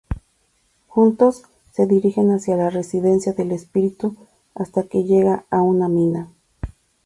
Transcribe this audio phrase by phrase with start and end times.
[0.87, 1.43] Juntos,
[1.73, 4.15] se dirigen hacia la residencia del espíritu,
[4.55, 6.27] hasta que llegan a una mina.